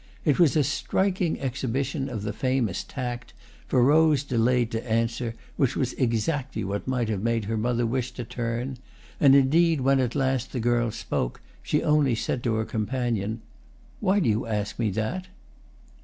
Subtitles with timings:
[0.25, 3.33] It was a striking exhibition of the famous tact,
[3.67, 8.09] for Rose delayed to answer, which was exactly what might have made her mother wish
[8.13, 8.77] to turn;
[9.19, 13.43] and indeed when at last the girl spoke she only said to her companion:
[13.99, 15.27] "Why do you ask me that?"